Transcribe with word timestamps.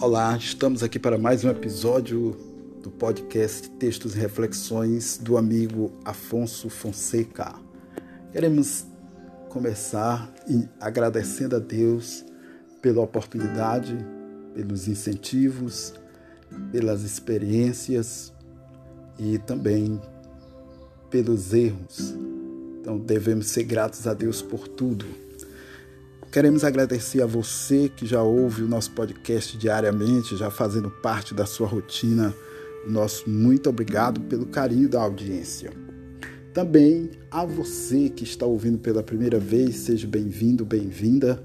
Olá, 0.00 0.34
estamos 0.34 0.82
aqui 0.82 0.98
para 0.98 1.18
mais 1.18 1.44
um 1.44 1.50
episódio 1.50 2.34
do 2.82 2.90
podcast 2.90 3.68
Textos 3.72 4.16
e 4.16 4.18
Reflexões 4.18 5.18
do 5.18 5.36
amigo 5.36 5.92
Afonso 6.06 6.70
Fonseca. 6.70 7.54
Queremos 8.32 8.86
começar 9.50 10.32
agradecendo 10.80 11.56
a 11.56 11.58
Deus 11.58 12.24
pela 12.80 13.02
oportunidade, 13.02 13.94
pelos 14.54 14.88
incentivos, 14.88 15.92
pelas 16.72 17.02
experiências 17.02 18.32
e 19.18 19.36
também 19.36 20.00
pelos 21.10 21.52
erros. 21.52 22.14
Então 22.80 22.98
devemos 22.98 23.48
ser 23.48 23.64
gratos 23.64 24.06
a 24.06 24.14
Deus 24.14 24.40
por 24.40 24.66
tudo. 24.66 25.23
Queremos 26.34 26.64
agradecer 26.64 27.22
a 27.22 27.26
você 27.26 27.88
que 27.88 28.04
já 28.04 28.20
ouve 28.20 28.64
o 28.64 28.66
nosso 28.66 28.90
podcast 28.90 29.56
diariamente, 29.56 30.36
já 30.36 30.50
fazendo 30.50 30.90
parte 30.90 31.32
da 31.32 31.46
sua 31.46 31.68
rotina. 31.68 32.34
Nosso 32.88 33.30
muito 33.30 33.70
obrigado 33.70 34.20
pelo 34.22 34.44
carinho 34.44 34.88
da 34.88 35.00
audiência. 35.00 35.70
Também 36.52 37.12
a 37.30 37.44
você 37.44 38.08
que 38.08 38.24
está 38.24 38.44
ouvindo 38.44 38.78
pela 38.78 39.00
primeira 39.00 39.38
vez, 39.38 39.76
seja 39.76 40.08
bem-vindo, 40.08 40.64
bem-vinda 40.64 41.40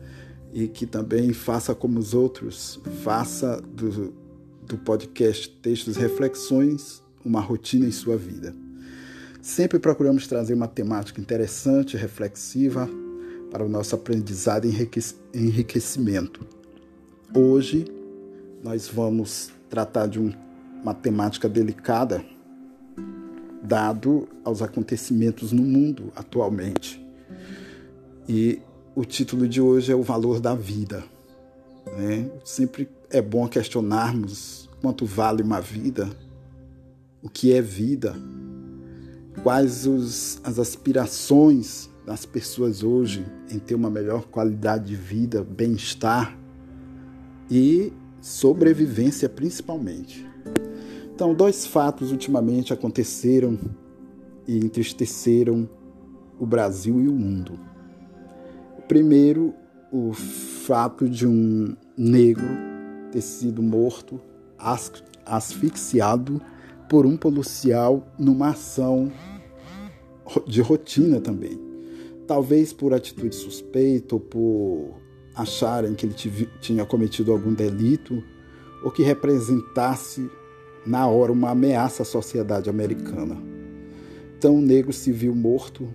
e 0.52 0.68
que 0.68 0.88
também 0.88 1.34
faça 1.34 1.76
como 1.76 2.00
os 2.00 2.16
outros, 2.16 2.82
faça 3.04 3.62
do, 3.62 4.12
do 4.66 4.76
podcast 4.80 5.52
Textos 5.62 5.98
Reflexões 5.98 7.04
uma 7.24 7.42
rotina 7.42 7.86
em 7.86 7.92
sua 7.92 8.18
vida. 8.18 8.56
Sempre 9.40 9.78
procuramos 9.78 10.26
trazer 10.26 10.56
uma 10.56 10.68
temática 10.68 11.22
interessante, 11.22 11.96
reflexiva, 11.96 12.90
para 13.52 13.66
o 13.66 13.70
nosso 13.70 13.96
aprendizado 13.96 14.66
e 14.66 14.90
enriquecimento. 15.34 16.46
Hoje 17.36 17.86
nós 18.64 18.88
vamos 18.88 19.52
tratar 19.70 20.08
de 20.08 20.20
um, 20.20 20.32
uma 20.82 20.94
temática 20.94 21.48
delicada, 21.48 22.24
dado 23.62 24.28
aos 24.44 24.62
acontecimentos 24.62 25.52
no 25.52 25.64
mundo 25.64 26.12
atualmente. 26.16 27.04
E 28.28 28.60
o 28.96 29.04
título 29.06 29.48
de 29.48 29.62
hoje 29.62 29.92
é 29.92 29.96
O 29.96 30.04
Valor 30.04 30.40
da 30.40 30.54
Vida. 30.54 31.04
Né? 31.98 32.30
Sempre 32.44 32.88
é 33.10 33.22
bom 33.22 33.48
questionarmos 33.48 34.70
quanto 34.82 35.06
vale 35.06 35.42
uma 35.42 35.60
vida, 35.60 36.10
o 37.22 37.30
que 37.30 37.54
é 37.54 37.62
vida, 37.62 38.16
quais 39.44 39.86
os, 39.86 40.40
as 40.44 40.60
aspirações 40.60 41.89
das 42.10 42.26
pessoas 42.26 42.82
hoje 42.82 43.24
em 43.52 43.60
ter 43.60 43.76
uma 43.76 43.88
melhor 43.88 44.24
qualidade 44.24 44.86
de 44.88 44.96
vida, 44.96 45.44
bem-estar 45.44 46.36
e 47.52 47.94
sobrevivência 48.20 49.30
principalmente. 49.30 50.28
Então, 51.14 51.36
dois 51.36 51.68
fatos 51.68 52.12
ultimamente 52.12 52.74
aconteceram 52.74 53.60
e 54.48 54.58
entristeceram 54.58 55.70
o 56.40 56.48
Brasil 56.48 57.00
e 57.00 57.08
o 57.08 57.14
mundo. 57.14 57.60
Primeiro, 58.88 59.54
o 59.92 60.12
fato 60.12 61.08
de 61.08 61.28
um 61.28 61.76
negro 61.96 62.50
ter 63.12 63.22
sido 63.22 63.62
morto, 63.62 64.20
asfixiado 65.24 66.42
por 66.90 67.06
um 67.06 67.16
policial 67.16 68.04
numa 68.18 68.50
ação 68.50 69.12
de 70.48 70.60
rotina 70.60 71.22
também 71.22 71.69
talvez 72.30 72.72
por 72.72 72.94
atitude 72.94 73.36
suspeita 73.36 74.14
ou 74.14 74.22
por 74.22 74.94
acharem 75.34 75.96
que 75.96 76.06
ele 76.06 76.14
tinha 76.62 76.86
cometido 76.86 77.32
algum 77.32 77.52
delito 77.52 78.24
ou 78.84 78.92
que 78.92 79.02
representasse 79.02 80.30
na 80.86 81.08
hora 81.08 81.32
uma 81.32 81.50
ameaça 81.50 82.04
à 82.04 82.06
sociedade 82.06 82.70
americana. 82.70 83.36
Então 84.38 84.58
o 84.58 84.62
negro 84.62 84.94
se 84.94 85.12
viu 85.12 85.34
morto. 85.34 85.92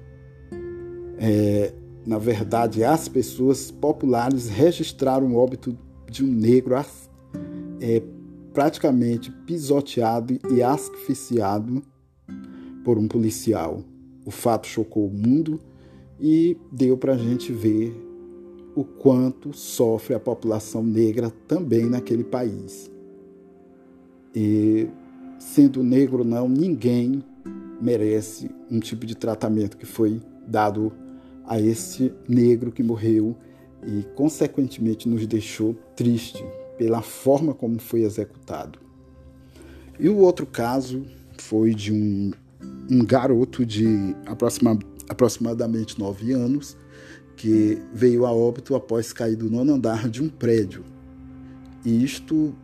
É, 1.18 1.72
na 2.04 2.18
verdade, 2.18 2.82
as 2.82 3.06
pessoas 3.06 3.70
populares 3.70 4.48
registraram 4.48 5.34
o 5.34 5.36
óbito 5.36 5.78
de 6.10 6.24
um 6.24 6.28
negro 6.28 6.74
é, 7.80 8.02
praticamente 8.52 9.30
pisoteado 9.46 10.36
e 10.50 10.64
asfixiado 10.64 11.80
por 12.84 12.98
um 12.98 13.06
policial. 13.06 13.84
O 14.26 14.32
fato 14.32 14.66
chocou 14.66 15.06
o 15.06 15.14
mundo 15.14 15.60
e 16.18 16.56
deu 16.70 16.96
para 16.96 17.14
a 17.14 17.16
gente 17.18 17.52
ver 17.52 17.94
o 18.74 18.84
quanto 18.84 19.52
sofre 19.52 20.14
a 20.14 20.20
população 20.20 20.82
negra 20.82 21.30
também 21.46 21.86
naquele 21.86 22.24
país. 22.24 22.90
E 24.34 24.88
sendo 25.38 25.82
negro 25.82 26.18
ou 26.18 26.24
não, 26.24 26.48
ninguém 26.48 27.22
merece 27.80 28.50
um 28.70 28.80
tipo 28.80 29.06
de 29.06 29.14
tratamento 29.14 29.76
que 29.76 29.86
foi 29.86 30.20
dado 30.46 30.92
a 31.46 31.60
esse 31.60 32.12
negro 32.28 32.72
que 32.72 32.82
morreu 32.82 33.36
e, 33.86 34.02
consequentemente, 34.14 35.08
nos 35.08 35.26
deixou 35.26 35.74
triste 35.94 36.44
pela 36.78 37.02
forma 37.02 37.54
como 37.54 37.78
foi 37.78 38.02
executado. 38.02 38.78
E 40.00 40.08
o 40.08 40.16
outro 40.18 40.46
caso 40.46 41.04
foi 41.38 41.74
de 41.74 41.92
um, 41.92 42.32
um 42.90 43.04
garoto 43.04 43.64
de 43.64 44.16
aproximadamente 44.26 44.93
aproximadamente 45.08 45.98
nove 45.98 46.32
anos, 46.32 46.76
que 47.36 47.78
veio 47.92 48.26
a 48.26 48.32
óbito 48.32 48.74
após 48.74 49.12
cair 49.12 49.36
do 49.36 49.50
nono 49.50 49.74
andar 49.74 50.08
de 50.08 50.22
um 50.22 50.28
prédio. 50.28 50.84
Isto 51.84 52.54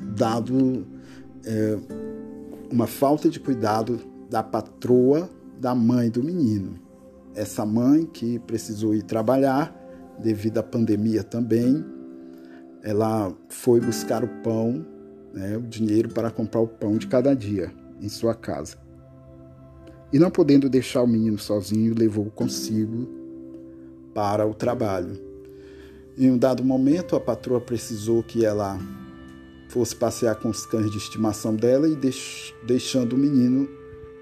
dado 0.00 0.86
é, 1.44 1.78
uma 2.70 2.86
falta 2.86 3.28
de 3.28 3.40
cuidado 3.40 4.00
da 4.30 4.42
patroa 4.42 5.28
da 5.58 5.74
mãe 5.74 6.08
do 6.08 6.22
menino. 6.22 6.78
Essa 7.34 7.66
mãe 7.66 8.06
que 8.06 8.38
precisou 8.40 8.94
ir 8.94 9.02
trabalhar 9.02 9.76
devido 10.18 10.58
à 10.58 10.62
pandemia 10.62 11.22
também, 11.22 11.84
ela 12.82 13.32
foi 13.48 13.80
buscar 13.80 14.24
o 14.24 14.28
pão, 14.42 14.86
né, 15.32 15.56
o 15.56 15.62
dinheiro 15.62 16.08
para 16.08 16.30
comprar 16.30 16.60
o 16.60 16.66
pão 16.66 16.96
de 16.96 17.06
cada 17.06 17.34
dia 17.34 17.72
em 18.00 18.08
sua 18.08 18.34
casa. 18.34 18.76
E 20.12 20.18
não 20.18 20.30
podendo 20.30 20.68
deixar 20.68 21.02
o 21.02 21.06
menino 21.06 21.38
sozinho, 21.38 21.94
levou 21.96 22.26
consigo 22.26 23.08
para 24.12 24.46
o 24.46 24.52
trabalho. 24.52 25.18
Em 26.18 26.30
um 26.30 26.36
dado 26.36 26.64
momento, 26.64 27.14
a 27.14 27.20
patroa 27.20 27.60
precisou 27.60 28.22
que 28.22 28.44
ela 28.44 28.78
fosse 29.68 29.94
passear 29.94 30.34
com 30.34 30.48
os 30.48 30.66
cães 30.66 30.90
de 30.90 30.98
estimação 30.98 31.54
dela 31.54 31.88
e 31.88 31.94
deix 31.94 32.52
deixando 32.66 33.12
o 33.12 33.18
menino 33.18 33.68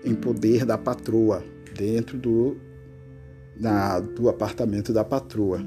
em 0.04 0.15
poder 0.15 0.66
da 0.66 0.76
patroa, 0.76 1.43
dentro 1.75 2.19
do, 2.19 2.56
na, 3.59 3.99
do 3.99 4.28
apartamento 4.28 4.93
da 4.93 5.03
patroa. 5.03 5.60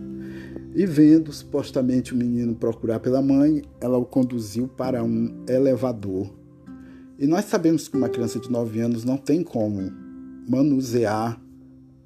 E 0.76 0.86
vendo 0.86 1.34
supostamente 1.34 2.14
o 2.14 2.18
menino 2.18 2.56
procurar 2.56 3.00
pela 3.00 3.22
mãe, 3.24 3.64
ela 3.82 3.98
o 3.98 4.06
conduziu 4.06 4.68
para 4.68 5.04
um 5.04 5.44
elevador. 5.50 6.30
E 7.20 7.26
nós 7.26 7.46
sabemos 7.46 7.88
que 7.88 7.98
uma 7.98 8.08
criança 8.08 8.40
de 8.40 8.50
9 8.50 8.80
anos 8.80 9.04
não 9.04 9.18
tem 9.18 9.44
como 9.44 10.01
manusear 10.48 11.40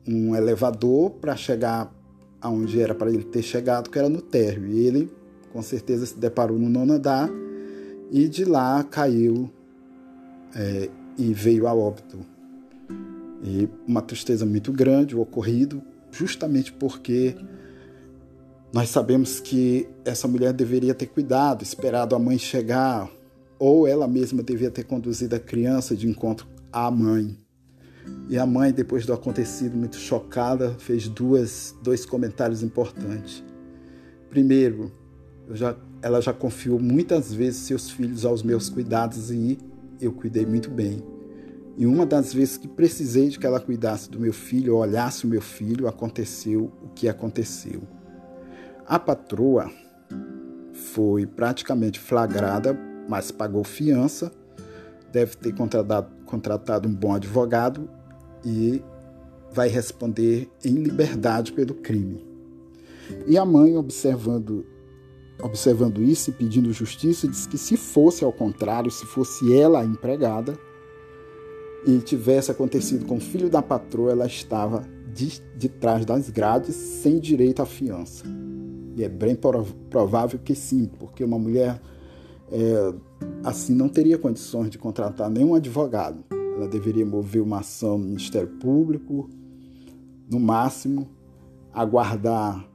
um 0.07 0.35
elevador 0.35 1.11
para 1.11 1.35
chegar 1.35 1.93
aonde 2.41 2.79
era 2.79 2.93
para 2.93 3.09
ele 3.09 3.23
ter 3.23 3.41
chegado, 3.41 3.89
que 3.89 3.97
era 3.97 4.07
no 4.07 4.21
térreo. 4.21 4.67
E 4.67 4.85
ele, 4.85 5.11
com 5.51 5.61
certeza, 5.61 6.05
se 6.05 6.17
deparou 6.17 6.59
no 6.59 6.69
nono 6.69 6.93
andar 6.93 7.29
e 8.11 8.27
de 8.27 8.45
lá 8.45 8.83
caiu 8.83 9.49
é, 10.55 10.89
e 11.17 11.33
veio 11.33 11.67
a 11.67 11.73
óbito. 11.73 12.19
E 13.43 13.67
uma 13.87 14.01
tristeza 14.01 14.45
muito 14.45 14.71
grande 14.71 15.15
o 15.15 15.21
ocorrido, 15.21 15.81
justamente 16.11 16.71
porque 16.71 17.35
nós 18.73 18.89
sabemos 18.89 19.39
que 19.39 19.87
essa 20.03 20.27
mulher 20.27 20.53
deveria 20.53 20.93
ter 20.93 21.07
cuidado, 21.07 21.63
esperado 21.63 22.15
a 22.15 22.19
mãe 22.19 22.37
chegar, 22.37 23.09
ou 23.57 23.87
ela 23.87 24.07
mesma 24.07 24.43
devia 24.43 24.69
ter 24.69 24.83
conduzido 24.83 25.35
a 25.35 25.39
criança 25.39 25.95
de 25.95 26.07
encontro 26.07 26.47
à 26.71 26.91
mãe. 26.91 27.37
E 28.27 28.37
a 28.37 28.45
mãe, 28.45 28.71
depois 28.71 29.05
do 29.05 29.13
acontecido, 29.13 29.77
muito 29.77 29.97
chocada, 29.97 30.75
fez 30.79 31.07
duas, 31.07 31.75
dois 31.83 32.05
comentários 32.05 32.63
importantes. 32.63 33.43
Primeiro, 34.29 34.91
já, 35.51 35.75
ela 36.01 36.21
já 36.21 36.33
confiou 36.33 36.79
muitas 36.79 37.33
vezes 37.33 37.61
seus 37.61 37.89
filhos 37.89 38.25
aos 38.25 38.41
meus 38.41 38.69
cuidados 38.69 39.31
e 39.31 39.57
eu 40.01 40.11
cuidei 40.11 40.45
muito 40.45 40.69
bem. 40.69 41.03
E 41.77 41.85
uma 41.85 42.05
das 42.05 42.33
vezes 42.33 42.57
que 42.57 42.67
precisei 42.67 43.29
de 43.29 43.37
que 43.37 43.45
ela 43.45 43.59
cuidasse 43.59 44.09
do 44.09 44.19
meu 44.19 44.33
filho, 44.33 44.77
olhasse 44.77 45.25
o 45.25 45.27
meu 45.27 45.41
filho, 45.41 45.87
aconteceu 45.87 46.71
o 46.81 46.89
que 46.89 47.09
aconteceu. 47.09 47.83
A 48.87 48.97
patroa 48.97 49.69
foi 50.73 51.25
praticamente 51.25 51.99
flagrada, 51.99 52.77
mas 53.07 53.31
pagou 53.31 53.63
fiança, 53.63 54.31
deve 55.15 55.37
ter 55.37 55.55
contratado, 55.55 56.13
contratado 56.25 56.89
um 56.89 56.93
bom 56.93 57.15
advogado 57.15 57.89
e 58.43 58.83
vai 59.49 59.69
responder 59.69 60.49
em 60.63 60.73
liberdade 60.73 61.53
pelo 61.53 61.73
crime. 61.73 62.21
E 63.25 63.37
a 63.37 63.45
mãe, 63.45 63.77
observando 63.77 64.65
observando 65.41 66.01
isso 66.01 66.29
e 66.29 66.33
pedindo 66.33 66.71
justiça, 66.71 67.27
diz 67.27 67.45
que 67.45 67.57
se 67.57 67.75
fosse 67.75 68.23
ao 68.23 68.31
contrário, 68.31 68.89
se 68.89 69.05
fosse 69.05 69.53
ela 69.53 69.81
a 69.81 69.85
empregada 69.85 70.57
e 71.85 71.99
tivesse 71.99 72.51
acontecido 72.51 73.05
com 73.05 73.17
o 73.17 73.21
filho 73.21 73.49
da 73.49 73.61
patroa, 73.61 74.11
ela 74.11 74.25
estava 74.25 74.87
de, 75.13 75.41
de 75.57 75.67
trás 75.67 76.05
das 76.05 76.29
grades 76.29 76.73
sem 76.75 77.19
direito 77.19 77.61
à 77.61 77.65
fiança. 77.65 78.25
E 78.95 79.03
é 79.03 79.09
bem 79.09 79.37
provável 79.89 80.39
que 80.39 80.55
sim, 80.55 80.89
porque 80.99 81.23
uma 81.23 81.37
mulher 81.37 81.81
é, 82.51 82.93
assim 83.43 83.73
não 83.73 83.89
teria 83.89 84.17
condições 84.17 84.69
de 84.69 84.77
contratar 84.77 85.29
nenhum 85.29 85.55
advogado. 85.55 86.23
Ela 86.29 86.67
deveria 86.67 87.05
mover 87.05 87.41
uma 87.41 87.59
ação 87.59 87.97
no 87.97 88.05
Ministério 88.05 88.47
Público, 88.59 89.29
no 90.29 90.39
máximo, 90.39 91.09
aguardar 91.73 92.65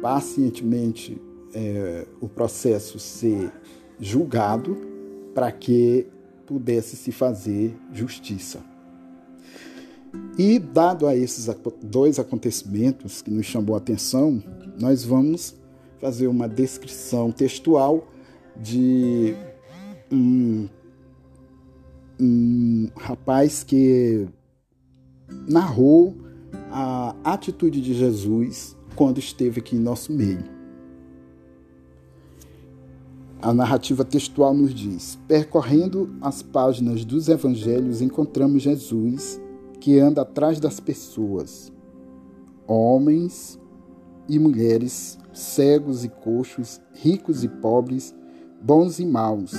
pacientemente 0.00 1.20
é, 1.54 2.06
o 2.20 2.28
processo 2.28 2.98
ser 2.98 3.52
julgado 4.00 4.76
para 5.34 5.52
que 5.52 6.06
pudesse 6.46 6.96
se 6.96 7.12
fazer 7.12 7.76
justiça. 7.92 8.60
E, 10.38 10.58
dado 10.58 11.06
a 11.06 11.16
esses 11.16 11.48
dois 11.82 12.18
acontecimentos 12.18 13.20
que 13.20 13.30
nos 13.30 13.46
chamou 13.46 13.74
a 13.74 13.78
atenção, 13.78 14.42
nós 14.78 15.04
vamos 15.04 15.54
fazer 15.98 16.26
uma 16.26 16.48
descrição 16.48 17.32
textual 17.32 18.06
de 18.62 19.34
um, 20.10 20.68
um 22.20 22.88
rapaz 22.96 23.62
que 23.62 24.28
narrou 25.48 26.14
a 26.70 27.14
atitude 27.24 27.80
de 27.80 27.94
Jesus 27.94 28.76
quando 28.94 29.18
esteve 29.18 29.60
aqui 29.60 29.76
em 29.76 29.80
nosso 29.80 30.12
meio. 30.12 30.56
A 33.40 33.52
narrativa 33.52 34.04
textual 34.04 34.54
nos 34.54 34.74
diz: 34.74 35.18
percorrendo 35.28 36.16
as 36.20 36.42
páginas 36.42 37.04
dos 37.04 37.28
evangelhos, 37.28 38.00
encontramos 38.00 38.62
Jesus 38.62 39.40
que 39.78 39.98
anda 39.98 40.22
atrás 40.22 40.58
das 40.58 40.80
pessoas, 40.80 41.72
homens 42.66 43.60
e 44.28 44.38
mulheres, 44.38 45.18
cegos 45.32 46.04
e 46.04 46.08
coxos, 46.08 46.80
ricos 46.92 47.44
e 47.44 47.48
pobres, 47.48 48.14
bons 48.66 48.98
e 48.98 49.06
maus, 49.06 49.52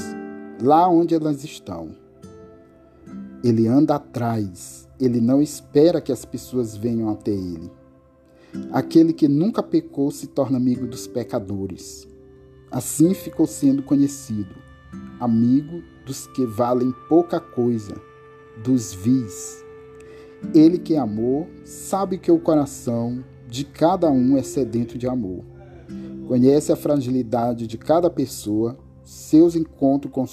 lá 0.62 0.90
onde 0.90 1.16
elas 1.16 1.42
estão. 1.42 1.96
Ele 3.42 3.66
anda 3.66 3.96
atrás, 3.96 4.86
ele 5.00 5.22
não 5.22 5.42
espera 5.42 6.02
que 6.02 6.12
as 6.12 6.26
pessoas 6.26 6.76
venham 6.76 7.10
até 7.10 7.32
ele. 7.32 7.72
Aquele 8.70 9.14
que 9.14 9.30
nunca 9.30 9.64
pecou 9.64 10.12
se 10.12 10.28
torna 10.28 10.58
amigo 10.58 10.86
dos 10.86 11.08
pecadores. 11.08 12.06
Assim 12.70 13.14
ficou 13.14 13.48
sendo 13.48 13.82
conhecido, 13.82 14.54
amigo 15.22 15.82
dos 16.06 16.28
que 16.28 16.46
valem 16.46 16.94
pouca 17.08 17.40
coisa, 17.40 17.96
dos 18.62 18.94
vis. 18.94 19.64
Ele 20.54 20.78
que 20.78 20.98
amou, 20.98 21.48
sabe 21.64 22.18
que 22.18 22.30
o 22.30 22.40
coração 22.40 23.24
de 23.48 23.64
cada 23.64 24.12
um 24.12 24.38
é 24.38 24.44
sedento 24.44 24.98
de 24.98 25.08
amor. 25.08 25.46
Conhece 26.28 26.74
a 26.74 26.76
fragilidade 26.76 27.68
de 27.68 27.78
cada 27.78 28.10
pessoa, 28.10 28.78
seus 29.10 29.56
encontros 29.56 30.12
com, 30.14 30.26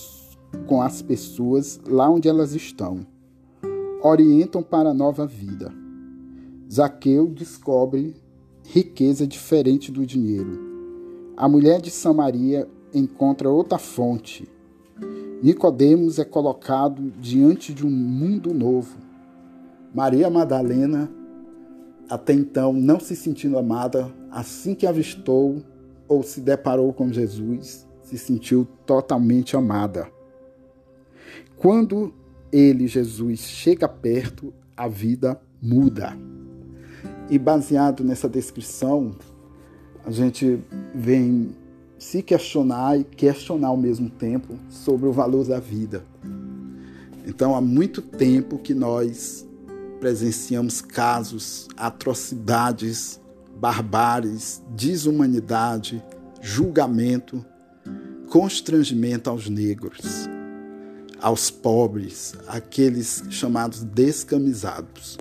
com 0.67 0.82
as 0.82 1.00
pessoas 1.03 1.81
lá 1.87 2.09
onde 2.11 2.29
elas 2.29 2.55
estão. 2.55 3.06
Orientam 4.03 4.62
para 4.62 4.91
a 4.91 4.94
nova 4.94 5.26
vida. 5.26 5.73
Zaqueu 6.71 7.26
descobre 7.26 8.15
riqueza 8.65 9.26
diferente 9.26 9.91
do 9.93 10.05
dinheiro 10.05 10.75
a 11.37 11.49
mulher 11.49 11.81
de 11.81 11.91
Samaria 11.91 12.69
encontra 12.93 13.50
outra 13.50 13.76
fonte. 13.76 14.49
Nicodemos 15.43 16.19
é 16.20 16.25
colocado 16.25 17.12
diante 17.20 17.75
de 17.75 17.85
um 17.85 17.91
mundo 17.91 18.55
novo. 18.55 18.97
Maria 19.93 20.31
Madalena, 20.31 21.11
até 22.09 22.32
então 22.32 22.73
não 22.73 23.00
se 23.00 23.17
sentindo 23.17 23.59
amada, 23.59 24.12
assim 24.31 24.75
que 24.75 24.87
avistou 24.87 25.56
ou 26.06 26.23
se 26.23 26.41
deparou 26.41 26.93
com 26.93 27.12
Jesus, 27.12 27.85
se 28.05 28.19
sentiu 28.19 28.67
totalmente 28.87 29.56
amada. 29.56 30.09
Quando 31.56 32.12
ele, 32.53 32.87
Jesus, 32.87 33.41
chega 33.41 33.89
perto, 33.89 34.53
a 34.77 34.87
vida 34.87 35.41
muda. 35.61 36.17
E 37.29 37.39
baseado 37.39 38.05
nessa 38.05 38.29
descrição, 38.29 39.17
a 40.05 40.11
gente 40.11 40.62
vem 40.95 41.56
se 41.99 42.23
questionar 42.23 42.99
e 42.99 43.05
questionar 43.05 43.69
ao 43.69 43.77
mesmo 43.77 44.11
tempo 44.11 44.59
sobre 44.69 45.09
o 45.09 45.12
valor 45.12 45.47
da 45.47 45.59
vida. 45.59 46.05
Então, 47.27 47.56
há 47.56 47.61
muito 47.61 48.03
tempo 48.03 48.59
que 48.59 48.75
nós 48.75 49.47
presenciamos 49.99 50.83
casos, 50.83 51.67
atrocidades, 51.75 53.19
barbáries, 53.59 54.62
desumanidade, 54.77 56.05
julgamento, 56.43 57.43
constrangimento 58.35 59.31
aos 59.31 59.49
negros, 59.49 60.29
aos 61.21 61.53
pobres, 61.53 62.35
aqueles 62.49 63.23
chamados 63.31 63.85
descamisados. 63.85 65.17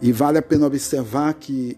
E 0.00 0.12
vale 0.12 0.38
a 0.38 0.42
pena 0.42 0.68
observar 0.68 1.34
que 1.34 1.76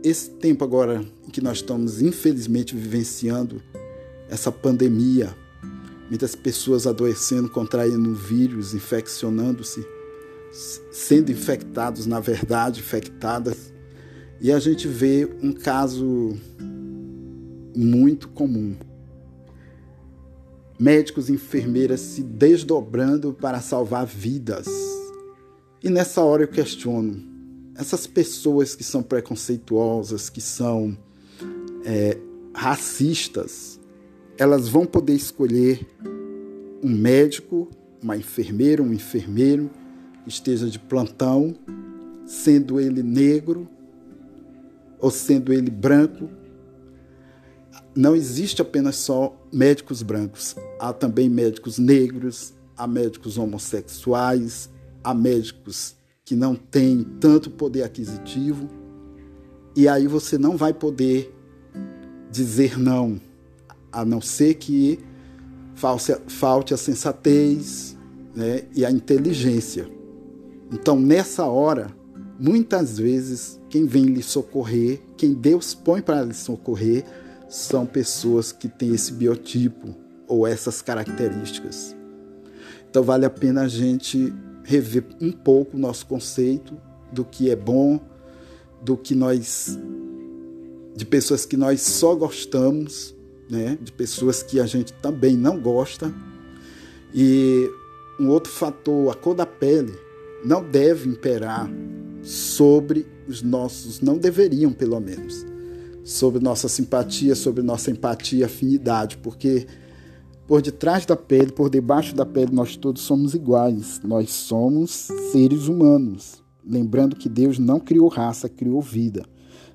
esse 0.00 0.30
tempo 0.30 0.62
agora 0.62 1.04
que 1.32 1.40
nós 1.40 1.56
estamos 1.56 2.00
infelizmente 2.00 2.76
vivenciando 2.76 3.60
essa 4.28 4.52
pandemia, 4.52 5.36
muitas 6.08 6.36
pessoas 6.36 6.86
adoecendo, 6.86 7.50
contraindo 7.50 8.14
vírus, 8.14 8.74
infeccionando-se, 8.74 9.84
sendo 10.92 11.32
infectados, 11.32 12.06
na 12.06 12.20
verdade, 12.20 12.78
infectadas. 12.78 13.72
E 14.40 14.52
a 14.52 14.60
gente 14.60 14.86
vê 14.86 15.28
um 15.42 15.52
caso 15.52 16.38
muito 17.74 18.28
comum. 18.28 18.74
Médicos 20.78 21.28
e 21.28 21.32
enfermeiras 21.32 22.00
se 22.00 22.22
desdobrando 22.22 23.32
para 23.32 23.60
salvar 23.60 24.06
vidas. 24.06 24.66
E 25.82 25.88
nessa 25.88 26.22
hora 26.22 26.42
eu 26.42 26.48
questiono: 26.48 27.22
essas 27.76 28.06
pessoas 28.06 28.74
que 28.74 28.82
são 28.82 29.02
preconceituosas, 29.02 30.28
que 30.28 30.40
são 30.40 30.96
é, 31.84 32.18
racistas, 32.54 33.80
elas 34.38 34.68
vão 34.68 34.86
poder 34.86 35.14
escolher 35.14 35.86
um 36.82 36.90
médico, 36.90 37.68
uma 38.02 38.16
enfermeira, 38.16 38.82
um 38.82 38.92
enfermeiro 38.92 39.70
que 40.22 40.30
esteja 40.30 40.68
de 40.68 40.78
plantão, 40.78 41.54
sendo 42.26 42.80
ele 42.80 43.02
negro 43.02 43.68
ou 44.98 45.10
sendo 45.10 45.52
ele 45.52 45.70
branco. 45.70 46.28
Não 47.96 48.16
existe 48.16 48.60
apenas 48.60 48.96
só 48.96 49.36
médicos 49.52 50.02
brancos, 50.02 50.56
há 50.80 50.92
também 50.92 51.28
médicos 51.28 51.78
negros, 51.78 52.52
há 52.76 52.88
médicos 52.88 53.38
homossexuais, 53.38 54.68
há 55.02 55.14
médicos 55.14 55.94
que 56.24 56.34
não 56.34 56.56
tem 56.56 57.04
tanto 57.20 57.50
poder 57.50 57.84
aquisitivo, 57.84 58.68
e 59.76 59.86
aí 59.86 60.08
você 60.08 60.36
não 60.36 60.56
vai 60.56 60.72
poder 60.72 61.32
dizer 62.32 62.78
não, 62.78 63.20
a 63.92 64.04
não 64.04 64.20
ser 64.20 64.54
que 64.54 64.98
falte 66.26 66.74
a 66.74 66.76
sensatez 66.76 67.96
né, 68.34 68.62
e 68.74 68.84
a 68.84 68.90
inteligência. 68.90 69.88
Então, 70.72 70.98
nessa 70.98 71.44
hora, 71.46 71.94
muitas 72.40 72.98
vezes, 72.98 73.60
quem 73.68 73.86
vem 73.86 74.06
lhe 74.06 74.22
socorrer, 74.22 75.00
quem 75.16 75.32
Deus 75.32 75.74
põe 75.74 76.00
para 76.00 76.22
lhe 76.22 76.34
socorrer, 76.34 77.04
são 77.48 77.86
pessoas 77.86 78.52
que 78.52 78.68
têm 78.68 78.94
esse 78.94 79.12
biotipo 79.12 79.94
ou 80.26 80.46
essas 80.46 80.80
características. 80.82 81.94
Então, 82.88 83.02
vale 83.02 83.26
a 83.26 83.30
pena 83.30 83.62
a 83.62 83.68
gente 83.68 84.32
rever 84.62 85.04
um 85.20 85.32
pouco 85.32 85.76
o 85.76 85.80
nosso 85.80 86.06
conceito 86.06 86.76
do 87.12 87.24
que 87.24 87.50
é 87.50 87.56
bom, 87.56 88.00
do 88.82 88.96
que 88.96 89.14
nós 89.14 89.78
de 90.96 91.04
pessoas 91.04 91.44
que 91.44 91.56
nós 91.56 91.80
só 91.80 92.14
gostamos, 92.14 93.14
né? 93.50 93.76
De 93.80 93.90
pessoas 93.90 94.42
que 94.42 94.60
a 94.60 94.66
gente 94.66 94.92
também 94.94 95.36
não 95.36 95.60
gosta. 95.60 96.12
E 97.12 97.68
um 98.18 98.28
outro 98.28 98.52
fator, 98.52 99.10
a 99.10 99.14
cor 99.14 99.34
da 99.34 99.44
pele, 99.44 99.92
não 100.44 100.62
deve 100.62 101.08
imperar 101.08 101.68
sobre 102.22 103.06
os 103.26 103.42
nossos, 103.42 104.00
não 104.00 104.16
deveriam 104.16 104.72
pelo 104.72 105.00
menos, 105.00 105.44
sobre 106.04 106.42
nossa 106.42 106.68
simpatia, 106.68 107.34
sobre 107.34 107.62
nossa 107.62 107.90
empatia, 107.90 108.46
afinidade, 108.46 109.16
porque 109.16 109.66
por 110.46 110.60
detrás 110.60 111.06
da 111.06 111.16
pele, 111.16 111.50
por 111.50 111.70
debaixo 111.70 112.14
da 112.14 112.26
pele, 112.26 112.52
nós 112.52 112.76
todos 112.76 113.02
somos 113.02 113.34
iguais. 113.34 114.00
Nós 114.04 114.30
somos 114.30 115.08
seres 115.32 115.68
humanos. 115.68 116.44
Lembrando 116.64 117.16
que 117.16 117.28
Deus 117.28 117.58
não 117.58 117.80
criou 117.80 118.08
raça, 118.08 118.48
criou 118.48 118.80
vida. 118.82 119.24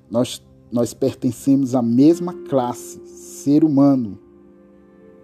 Nós 0.08 0.40
nós 0.70 0.94
pertencemos 0.94 1.74
à 1.74 1.82
mesma 1.82 2.32
classe, 2.32 3.00
ser 3.04 3.64
humano. 3.64 4.18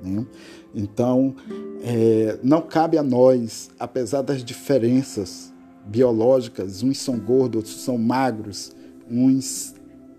Né? 0.03 0.27
Então, 0.75 1.35
é, 1.83 2.39
não 2.43 2.61
cabe 2.61 2.99
a 2.99 3.03
nós, 3.03 3.71
apesar 3.79 4.23
das 4.23 4.45
diferenças 4.45 5.53
biológicas, 5.87 6.83
uns 6.83 6.99
são 6.99 7.19
gordos, 7.19 7.59
outros 7.59 7.77
são 7.77 7.97
magros, 7.97 8.73
uns, 9.09 9.75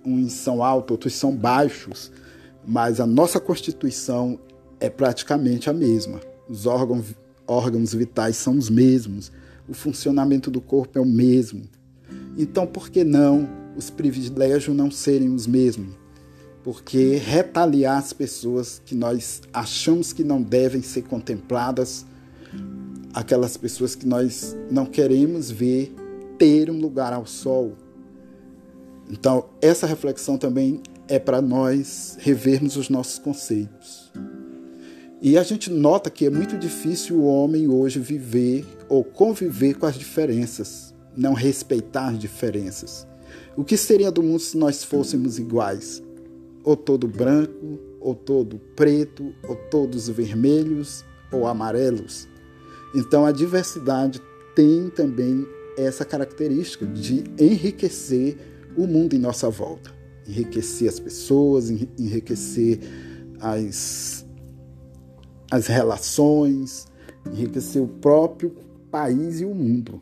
uns 0.07 0.33
são 0.33 0.63
altos, 0.63 0.91
outros 0.91 1.13
são 1.13 1.35
baixos, 1.35 2.11
mas 2.65 2.99
a 2.99 3.05
nossa 3.05 3.39
constituição 3.39 4.39
é 4.79 4.89
praticamente 4.89 5.69
a 5.69 5.73
mesma. 5.73 6.21
Os 6.47 6.65
órgãos, 6.65 7.15
órgãos 7.45 7.93
vitais 7.93 8.37
são 8.37 8.57
os 8.57 8.69
mesmos, 8.69 9.31
o 9.67 9.73
funcionamento 9.73 10.49
do 10.49 10.61
corpo 10.61 10.97
é 10.97 11.01
o 11.01 11.05
mesmo. 11.05 11.63
Então, 12.37 12.65
por 12.65 12.89
que 12.89 13.03
não 13.03 13.49
os 13.75 13.89
privilégios 13.89 14.75
não 14.75 14.89
serem 14.89 15.33
os 15.33 15.45
mesmos? 15.45 15.93
Porque 16.63 17.15
retaliar 17.15 17.97
as 17.97 18.13
pessoas 18.13 18.81
que 18.85 18.95
nós 18.95 19.41
achamos 19.53 20.13
que 20.13 20.23
não 20.23 20.41
devem 20.41 20.81
ser 20.81 21.03
contempladas, 21.03 22.05
aquelas 23.13 23.57
pessoas 23.57 23.95
que 23.95 24.05
nós 24.05 24.55
não 24.69 24.85
queremos 24.85 25.49
ver 25.49 25.93
ter 26.37 26.69
um 26.69 26.79
lugar 26.79 27.13
ao 27.13 27.25
sol. 27.25 27.73
Então, 29.09 29.45
essa 29.61 29.87
reflexão 29.87 30.37
também 30.37 30.81
é 31.07 31.17
para 31.17 31.41
nós 31.41 32.17
revermos 32.19 32.75
os 32.75 32.89
nossos 32.89 33.17
conceitos. 33.19 34.11
E 35.21 35.37
a 35.37 35.43
gente 35.43 35.71
nota 35.71 36.09
que 36.09 36.25
é 36.25 36.29
muito 36.29 36.57
difícil 36.57 37.17
o 37.17 37.25
homem 37.25 37.67
hoje 37.67 37.99
viver 37.99 38.65
ou 38.87 39.03
conviver 39.03 39.75
com 39.75 39.85
as 39.85 39.97
diferenças, 39.97 40.93
não 41.15 41.33
respeitar 41.33 42.09
as 42.09 42.19
diferenças. 42.19 43.07
O 43.55 43.63
que 43.63 43.75
seria 43.75 44.11
do 44.11 44.21
mundo 44.21 44.39
se 44.39 44.57
nós 44.57 44.83
fôssemos 44.83 45.39
iguais? 45.39 46.03
Ou 46.63 46.75
todo 46.75 47.07
branco, 47.07 47.79
ou 47.99 48.13
todo 48.13 48.59
preto, 48.75 49.33
ou 49.47 49.55
todos 49.55 50.07
vermelhos 50.09 51.03
ou 51.31 51.47
amarelos? 51.47 52.27
Então 52.93 53.25
a 53.25 53.31
diversidade 53.31 54.21
tem 54.55 54.89
também 54.89 55.47
essa 55.77 56.05
característica 56.05 56.85
de 56.85 57.23
enriquecer 57.39 58.37
o 58.77 58.87
mundo 58.87 59.15
em 59.15 59.19
nossa 59.19 59.49
volta 59.49 59.97
enriquecer 60.27 60.89
as 60.89 60.99
pessoas, 60.99 61.69
enriquecer 61.69 62.79
as, 63.39 64.25
as 65.49 65.67
relações, 65.67 66.87
enriquecer 67.25 67.81
o 67.81 67.87
próprio 67.87 68.55
país 68.91 69.39
e 69.39 69.45
o 69.45 69.55
mundo. 69.55 70.01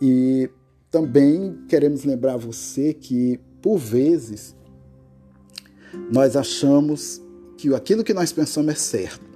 E 0.00 0.48
também 0.90 1.58
queremos 1.68 2.04
lembrar 2.04 2.36
você 2.36 2.94
que, 2.94 3.38
por 3.60 3.78
vezes, 3.78 4.54
nós 6.10 6.36
achamos 6.36 7.20
que 7.58 7.74
aquilo 7.74 8.04
que 8.04 8.14
nós 8.14 8.32
pensamos 8.32 8.72
é 8.72 8.76
certo. 8.76 9.28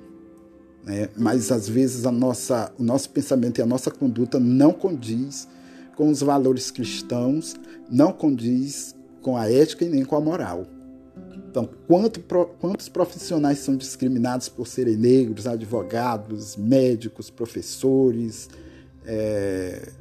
Né? 0.84 1.08
Mas 1.16 1.50
às 1.50 1.68
vezes 1.68 2.06
a 2.06 2.12
nossa, 2.12 2.72
o 2.78 2.82
nosso 2.82 3.10
pensamento 3.10 3.58
e 3.58 3.62
a 3.62 3.66
nossa 3.66 3.90
conduta 3.90 4.38
não 4.38 4.72
condiz 4.72 5.48
com 5.94 6.08
os 6.08 6.20
valores 6.20 6.70
cristãos, 6.70 7.54
não 7.90 8.12
condiz 8.12 8.94
com 9.22 9.36
a 9.36 9.50
ética 9.50 9.84
e 9.84 9.88
nem 9.88 10.04
com 10.04 10.16
a 10.16 10.20
moral. 10.20 10.66
Então, 11.48 11.68
quanto, 11.86 12.20
quantos 12.58 12.88
profissionais 12.88 13.60
são 13.60 13.76
discriminados 13.76 14.48
por 14.48 14.66
serem 14.66 14.96
negros, 14.96 15.46
advogados, 15.46 16.56
médicos, 16.56 17.30
professores, 17.30 18.48
é, 19.06 19.92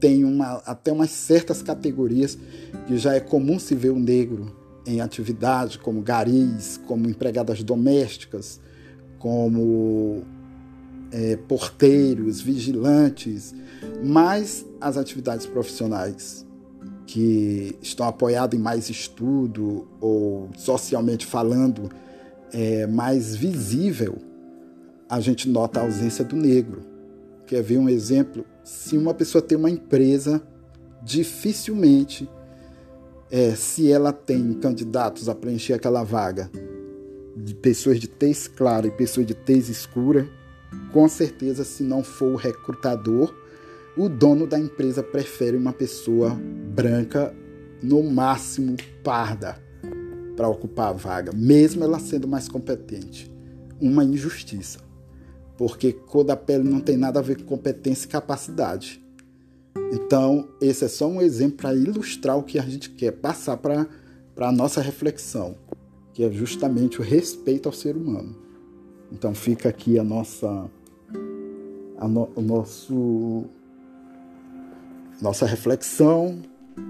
tem 0.00 0.24
uma, 0.24 0.62
até 0.64 0.92
umas 0.92 1.10
certas 1.10 1.62
categorias 1.62 2.38
que 2.86 2.96
já 2.96 3.14
é 3.14 3.20
comum 3.20 3.58
se 3.58 3.74
ver 3.74 3.90
o 3.90 3.98
negro 3.98 4.54
em 4.86 5.00
atividade, 5.00 5.78
como 5.78 6.00
garis, 6.00 6.80
como 6.86 7.08
empregadas 7.08 7.62
domésticas, 7.62 8.60
como 9.18 10.22
é, 11.14 11.36
porteiros, 11.36 12.40
vigilantes, 12.40 13.54
mas 14.02 14.66
as 14.80 14.96
atividades 14.96 15.46
profissionais 15.46 16.44
que 17.06 17.78
estão 17.80 18.08
apoiados 18.08 18.58
em 18.58 18.62
mais 18.62 18.90
estudo 18.90 19.86
ou 20.00 20.48
socialmente 20.56 21.24
falando 21.24 21.88
é 22.52 22.86
mais 22.88 23.36
visível, 23.36 24.16
a 25.08 25.20
gente 25.20 25.48
nota 25.48 25.78
a 25.78 25.84
ausência 25.84 26.24
do 26.24 26.34
negro. 26.34 26.82
Quer 27.46 27.62
ver 27.62 27.78
um 27.78 27.88
exemplo? 27.88 28.44
Se 28.64 28.96
uma 28.96 29.14
pessoa 29.14 29.40
tem 29.40 29.56
uma 29.56 29.70
empresa, 29.70 30.42
dificilmente, 31.00 32.28
é, 33.30 33.54
se 33.54 33.92
ela 33.92 34.12
tem 34.12 34.52
candidatos 34.54 35.28
a 35.28 35.34
preencher 35.34 35.74
aquela 35.74 36.02
vaga 36.02 36.50
de 37.36 37.54
pessoas 37.54 38.00
de 38.00 38.08
tez 38.08 38.48
clara 38.48 38.88
e 38.88 38.90
pessoas 38.90 39.26
de 39.26 39.34
tez 39.34 39.68
escura, 39.68 40.28
com 40.92 41.08
certeza, 41.08 41.64
se 41.64 41.82
não 41.82 42.04
for 42.04 42.32
o 42.32 42.36
recrutador, 42.36 43.34
o 43.96 44.08
dono 44.08 44.46
da 44.46 44.58
empresa 44.58 45.02
prefere 45.02 45.56
uma 45.56 45.72
pessoa 45.72 46.30
branca, 46.74 47.34
no 47.82 48.02
máximo 48.02 48.76
parda, 49.02 49.62
para 50.36 50.48
ocupar 50.48 50.88
a 50.88 50.92
vaga, 50.92 51.32
mesmo 51.32 51.84
ela 51.84 51.98
sendo 51.98 52.26
mais 52.26 52.48
competente. 52.48 53.30
Uma 53.80 54.04
injustiça, 54.04 54.78
porque 55.56 55.92
cor 55.92 56.24
da 56.24 56.36
pele 56.36 56.68
não 56.68 56.80
tem 56.80 56.96
nada 56.96 57.18
a 57.18 57.22
ver 57.22 57.38
com 57.38 57.44
competência 57.44 58.06
e 58.06 58.08
capacidade. 58.08 59.04
Então, 59.92 60.48
esse 60.60 60.84
é 60.84 60.88
só 60.88 61.06
um 61.06 61.20
exemplo 61.20 61.58
para 61.58 61.74
ilustrar 61.74 62.38
o 62.38 62.42
que 62.42 62.58
a 62.58 62.62
gente 62.62 62.90
quer 62.90 63.12
passar 63.12 63.56
para 63.56 63.86
a 64.38 64.52
nossa 64.52 64.80
reflexão, 64.80 65.56
que 66.12 66.24
é 66.24 66.30
justamente 66.32 67.00
o 67.00 67.02
respeito 67.02 67.68
ao 67.68 67.72
ser 67.72 67.96
humano. 67.96 68.43
Então, 69.12 69.34
fica 69.34 69.68
aqui 69.68 69.98
a 69.98 70.04
nossa, 70.04 70.70
a 71.98 72.08
no, 72.08 72.28
o 72.34 72.40
nosso 72.40 73.44
nossa 75.20 75.46
reflexão 75.46 76.42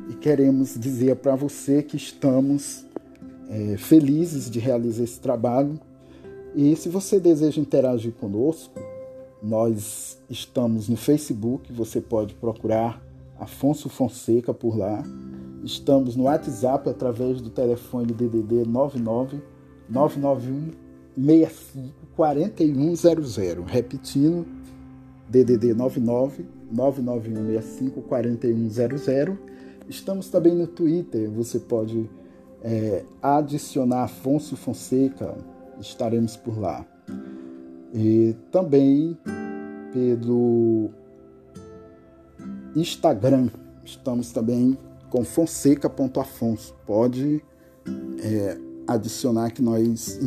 e 0.09 0.15
queremos 0.15 0.79
dizer 0.79 1.17
para 1.17 1.37
você 1.37 1.83
que 1.83 1.97
estamos 1.97 2.85
é, 3.49 3.77
felizes 3.77 4.51
de 4.51 4.59
realizar 4.59 5.05
esse 5.05 5.21
trabalho. 5.21 5.79
E 6.55 6.75
se 6.77 6.89
você 6.89 7.21
deseja 7.21 7.61
interagir 7.61 8.13
conosco, 8.13 8.81
nós 9.43 10.19
estamos 10.31 10.89
no 10.89 10.97
Facebook, 10.97 11.73
você 11.73 12.01
pode 12.01 12.35
procurar 12.35 13.03
Afonso 13.39 13.89
Fonseca 13.89 14.55
por 14.55 14.77
lá. 14.77 15.03
Estamos 15.63 16.17
no 16.17 16.25
WhatsApp 16.25 16.89
através 16.89 17.41
do 17.41 17.51
telefone 17.51 18.13
DDD 18.13 18.65
99 18.67 19.43
991 19.89 20.84
65 21.17 21.93
4100. 22.17 23.63
Repetindo, 23.67 24.47
DDD 25.29 25.75
99 25.75 26.45
99165 26.71 28.03
4100. 28.03 29.39
Estamos 29.89 30.29
também 30.29 30.55
no 30.55 30.67
Twitter, 30.67 31.31
você 31.31 31.59
pode 31.59 32.09
é, 32.63 33.05
adicionar 33.21 34.05
Afonso 34.05 34.57
Fonseca, 34.57 35.37
estaremos 35.79 36.37
por 36.37 36.59
lá. 36.59 36.87
E 37.93 38.35
também 38.51 39.17
pelo 39.93 40.91
Instagram, 42.75 43.51
estamos 43.85 44.33
também 44.33 44.77
com 45.11 45.23
fonseca.afonso. 45.23 46.75
Pode 46.87 47.45
é, 48.21 48.59
adicionar 48.87 49.51
que 49.51 49.63
nós 49.63 50.19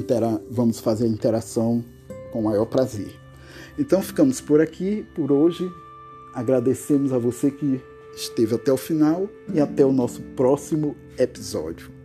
vamos 0.50 0.80
fazer 0.80 1.06
a 1.06 1.10
interação 1.10 1.84
com 2.32 2.40
o 2.40 2.44
maior 2.44 2.66
prazer. 2.66 3.16
Então 3.78 4.02
ficamos 4.02 4.42
por 4.42 4.62
aqui 4.62 5.06
por 5.16 5.32
hoje. 5.32 5.70
Agradecemos 6.34 7.14
a 7.14 7.18
você 7.18 7.52
que 7.52 7.82
esteve 8.16 8.56
até 8.56 8.72
o 8.72 8.78
final 8.78 9.30
e 9.54 9.60
até 9.60 9.86
o 9.86 9.92
nosso 9.92 10.22
próximo 10.36 10.96
episódio. 11.18 11.97